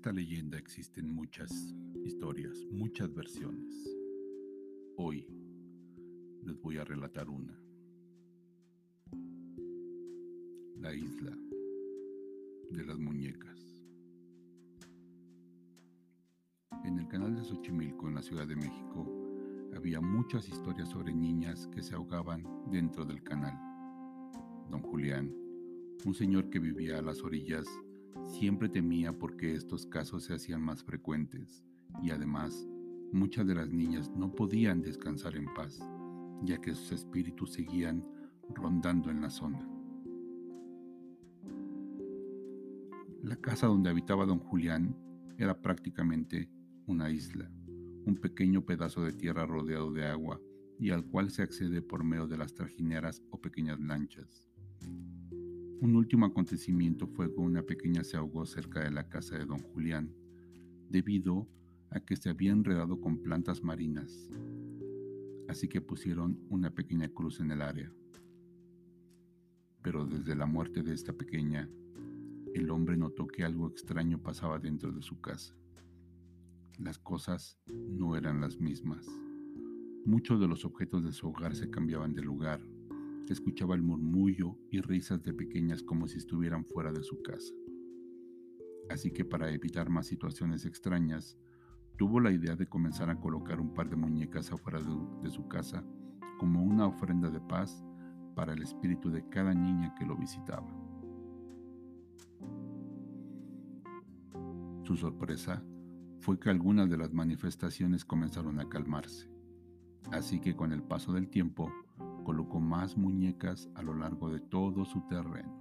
[0.00, 1.52] esta leyenda existen muchas
[2.06, 3.74] historias, muchas versiones.
[4.96, 5.26] Hoy
[6.42, 7.54] les voy a relatar una.
[10.78, 11.36] La isla
[12.70, 13.84] de las muñecas.
[16.86, 19.06] En el canal de Xochimilco, en la Ciudad de México,
[19.76, 23.52] había muchas historias sobre niñas que se ahogaban dentro del canal.
[24.70, 25.30] Don Julián,
[26.06, 27.66] un señor que vivía a las orillas,
[28.24, 31.64] siempre temía porque estos casos se hacían más frecuentes
[32.02, 32.66] y además
[33.12, 35.80] muchas de las niñas no podían descansar en paz,
[36.42, 38.04] ya que sus espíritus seguían
[38.54, 39.66] rondando en la zona.
[43.22, 44.96] La casa donde habitaba don Julián
[45.36, 46.48] era prácticamente
[46.86, 47.50] una isla,
[48.06, 50.40] un pequeño pedazo de tierra rodeado de agua
[50.78, 54.48] y al cual se accede por medio de las trajineras o pequeñas lanchas.
[55.80, 59.60] Un último acontecimiento fue que una pequeña se ahogó cerca de la casa de don
[59.60, 60.14] Julián,
[60.90, 61.48] debido
[61.88, 64.28] a que se había enredado con plantas marinas,
[65.48, 67.90] así que pusieron una pequeña cruz en el área.
[69.80, 71.66] Pero desde la muerte de esta pequeña,
[72.52, 75.54] el hombre notó que algo extraño pasaba dentro de su casa.
[76.78, 79.06] Las cosas no eran las mismas.
[80.04, 82.60] Muchos de los objetos de su hogar se cambiaban de lugar
[83.32, 87.54] escuchaba el murmullo y risas de pequeñas como si estuvieran fuera de su casa.
[88.88, 91.38] Así que para evitar más situaciones extrañas,
[91.96, 95.46] tuvo la idea de comenzar a colocar un par de muñecas afuera de, de su
[95.48, 95.84] casa
[96.38, 97.84] como una ofrenda de paz
[98.34, 100.68] para el espíritu de cada niña que lo visitaba.
[104.84, 105.62] Su sorpresa
[106.20, 109.30] fue que algunas de las manifestaciones comenzaron a calmarse,
[110.10, 111.70] así que con el paso del tiempo
[112.22, 115.54] colocó más muñecas a lo largo de todo su terreno.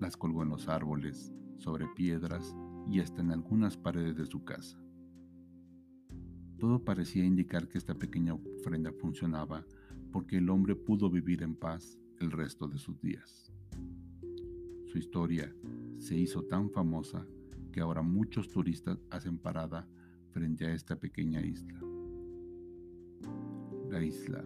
[0.00, 2.56] Las colgó en los árboles, sobre piedras
[2.90, 4.78] y hasta en algunas paredes de su casa.
[6.58, 9.64] Todo parecía indicar que esta pequeña ofrenda funcionaba
[10.12, 13.52] porque el hombre pudo vivir en paz el resto de sus días.
[14.86, 15.54] Su historia
[15.98, 17.26] se hizo tan famosa
[17.72, 19.88] que ahora muchos turistas hacen parada
[20.30, 21.80] frente a esta pequeña isla.
[23.88, 24.44] La isla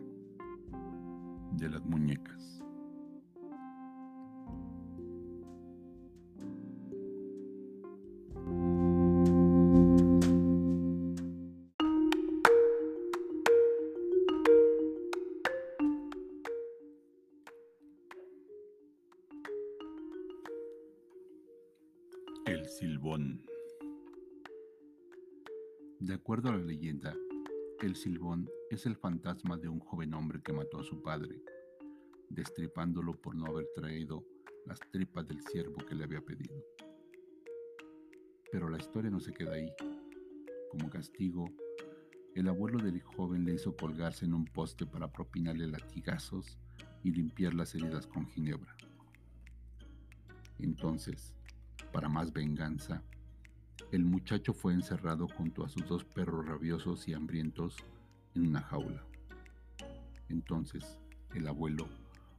[1.56, 2.62] de las muñecas.
[22.44, 23.42] El silbón.
[26.00, 27.16] De acuerdo a la leyenda,
[27.84, 31.42] el silbón es el fantasma de un joven hombre que mató a su padre,
[32.30, 34.24] destripándolo por no haber traído
[34.64, 36.56] las tripas del ciervo que le había pedido.
[38.50, 39.70] Pero la historia no se queda ahí.
[40.70, 41.50] Como castigo,
[42.34, 46.58] el abuelo del joven le hizo colgarse en un poste para propinarle latigazos
[47.02, 48.74] y limpiar las heridas con ginebra.
[50.58, 51.34] Entonces,
[51.92, 53.02] para más venganza,
[53.92, 57.76] el muchacho fue encerrado junto a sus dos perros rabiosos y hambrientos
[58.34, 59.04] en una jaula.
[60.28, 60.98] Entonces
[61.34, 61.88] el abuelo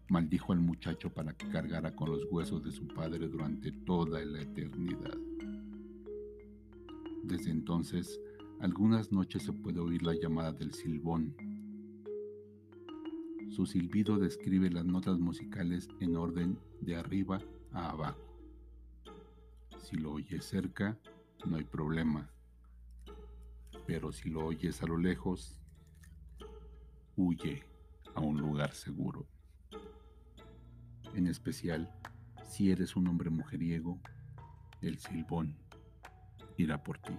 [0.09, 4.41] maldijo al muchacho para que cargara con los huesos de su padre durante toda la
[4.41, 5.17] eternidad.
[7.23, 8.19] Desde entonces,
[8.61, 11.35] algunas noches se puede oír la llamada del silbón.
[13.49, 18.27] Su silbido describe las notas musicales en orden de arriba a abajo.
[19.83, 20.97] Si lo oyes cerca,
[21.45, 22.29] no hay problema.
[23.85, 25.59] Pero si lo oyes a lo lejos,
[27.15, 27.63] huye
[28.15, 29.27] a un lugar seguro.
[31.13, 31.91] En especial,
[32.43, 33.99] si eres un hombre mujeriego,
[34.81, 35.57] el silbón
[36.57, 37.13] irá por ti.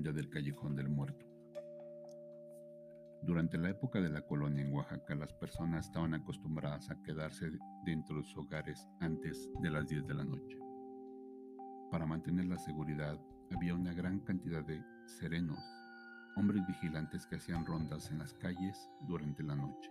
[0.00, 1.26] Leyenda del Callejón del Muerto.
[3.22, 7.50] Durante la época de la colonia en Oaxaca, las personas estaban acostumbradas a quedarse
[7.84, 10.58] dentro de sus hogares antes de las 10 de la noche.
[11.90, 13.20] Para mantener la seguridad,
[13.54, 15.60] había una gran cantidad de serenos,
[16.36, 19.90] hombres vigilantes que hacían rondas en las calles durante la noche.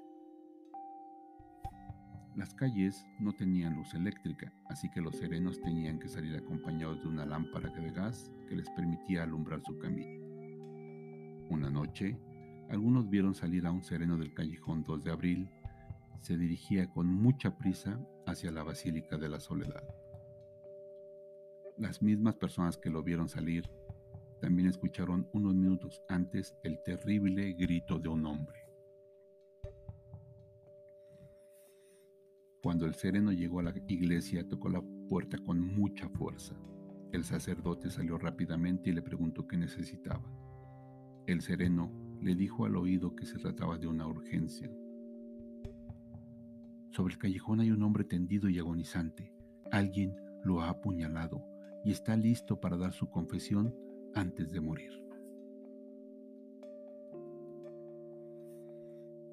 [2.39, 7.09] Las calles no tenían luz eléctrica, así que los serenos tenían que salir acompañados de
[7.09, 10.25] una lámpara de gas que les permitía alumbrar su camino.
[11.49, 12.17] Una noche,
[12.69, 15.49] Algunos vieron salir a un sereno del callejón 2 de abril.
[16.21, 19.83] Se dirigía con mucha prisa hacia la Basílica de la Soledad.
[21.77, 23.69] Las mismas personas que lo vieron salir
[24.39, 28.68] también escucharon unos minutos antes el terrible grito de un hombre.
[32.61, 36.55] Cuando el sereno llegó a la iglesia, tocó la puerta con mucha fuerza.
[37.13, 40.29] El sacerdote salió rápidamente y le preguntó qué necesitaba.
[41.25, 41.91] El sereno
[42.21, 44.69] le dijo al oído que se trataba de una urgencia.
[46.91, 49.33] Sobre el callejón hay un hombre tendido y agonizante.
[49.71, 51.41] Alguien lo ha apuñalado
[51.85, 53.73] y está listo para dar su confesión
[54.15, 55.08] antes de morir.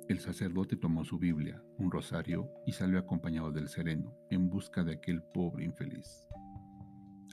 [0.08, 4.92] El sacerdote tomó su Biblia, un rosario, y salió acompañado del sereno en busca de
[4.92, 6.28] aquel pobre infeliz.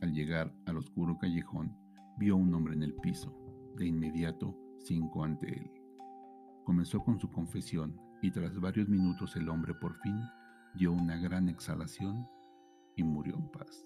[0.02, 1.78] Al llegar al oscuro callejón,
[2.18, 3.32] vio un hombre en el piso.
[3.78, 5.72] De inmediato cinco ante él.
[6.64, 10.20] Comenzó con su confesión y tras varios minutos el hombre por fin
[10.76, 12.28] dio una gran exhalación
[12.96, 13.86] y murió en paz.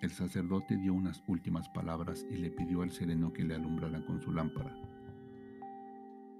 [0.00, 4.20] El sacerdote dio unas últimas palabras y le pidió al sereno que le alumbrara con
[4.20, 4.74] su lámpara.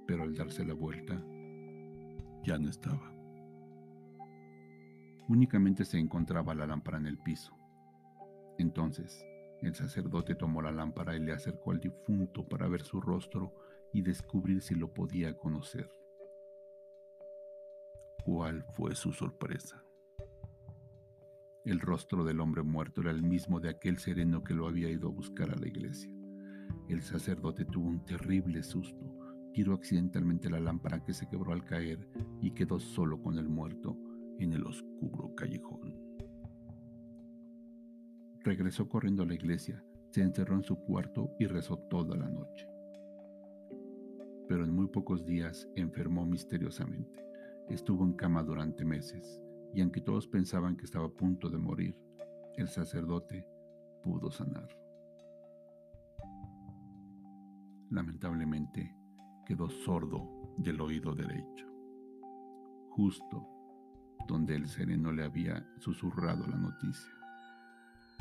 [0.06, 1.22] Pero al darse la vuelta,
[2.44, 3.12] ya no estaba.
[5.28, 7.56] Únicamente se encontraba la lámpara en el piso.
[8.58, 9.24] Entonces,
[9.62, 13.54] el sacerdote tomó la lámpara y le acercó al difunto para ver su rostro
[13.92, 15.90] y descubrir si lo podía conocer.
[18.24, 19.82] ¿Cuál fue su sorpresa?
[21.64, 25.08] El rostro del hombre muerto era el mismo de aquel sereno que lo había ido
[25.08, 26.12] a buscar a la iglesia.
[26.88, 29.23] El sacerdote tuvo un terrible susto,
[29.54, 32.08] tiró accidentalmente la lámpara que se quebró al caer
[32.42, 33.96] y quedó solo con el muerto
[34.40, 35.94] en el oscuro callejón.
[38.40, 42.68] Regresó corriendo a la iglesia, se encerró en su cuarto y rezó toda la noche.
[44.48, 47.24] Pero en muy pocos días enfermó misteriosamente.
[47.68, 49.40] Estuvo en cama durante meses
[49.72, 51.96] y aunque todos pensaban que estaba a punto de morir,
[52.56, 53.46] el sacerdote
[54.02, 54.68] pudo sanar.
[57.90, 59.03] Lamentablemente
[59.44, 61.66] quedó sordo del oído derecho,
[62.90, 63.46] justo
[64.26, 67.12] donde el sereno le había susurrado la noticia